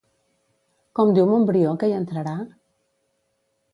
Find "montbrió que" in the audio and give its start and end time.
1.33-1.91